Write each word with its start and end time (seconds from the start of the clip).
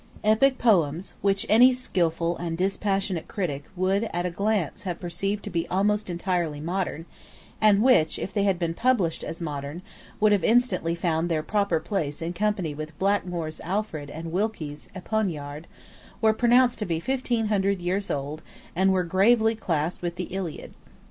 Epic 0.23 0.57
poems, 0.57 1.13
which 1.21 1.45
any 1.47 1.71
skilful 1.71 2.35
and 2.37 2.57
dispassionate 2.57 3.27
critic 3.27 3.65
would 3.75 4.05
at 4.11 4.25
a 4.25 4.31
glance 4.31 4.81
have 4.81 4.99
perceived 4.99 5.43
to 5.43 5.51
be 5.51 5.67
almost 5.67 6.09
entirely 6.09 6.59
modern, 6.59 7.05
and 7.61 7.83
which, 7.83 8.17
if 8.17 8.33
they 8.33 8.41
had 8.41 8.57
been 8.57 8.73
published 8.73 9.23
as 9.23 9.39
modern, 9.43 9.83
would 10.19 10.31
have 10.31 10.43
instantly 10.43 10.95
found 10.95 11.29
their 11.29 11.43
proper 11.43 11.79
place 11.79 12.19
in 12.19 12.33
company 12.33 12.73
with 12.73 12.97
Blackmore's 12.97 13.59
Alfred 13.59 14.09
and 14.09 14.31
Wilkie's 14.31 14.89
Epigoniad, 14.95 15.65
were 16.19 16.33
pronounced 16.33 16.79
to 16.79 16.87
be 16.87 16.99
fifteen 16.99 17.49
hundred 17.49 17.79
years 17.79 18.09
old, 18.09 18.41
and 18.75 18.91
were 18.91 19.03
gravely 19.03 19.53
classed 19.53 20.01
with 20.01 20.15
the 20.15 20.33
Iliad. 20.33 20.73